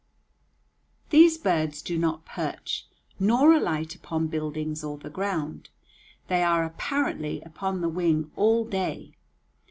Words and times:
These 1.11 1.37
birds 1.37 1.79
do 1.83 1.95
not 1.95 2.25
perch, 2.25 2.87
nor 3.19 3.53
alight 3.53 3.93
upon 3.93 4.29
buildings 4.29 4.83
or 4.83 4.97
the 4.97 5.11
ground. 5.11 5.69
They 6.27 6.41
are 6.41 6.63
apparently 6.65 7.39
upon 7.41 7.81
the 7.81 7.89
wing 7.89 8.31
all 8.35 8.65
day. 8.65 9.15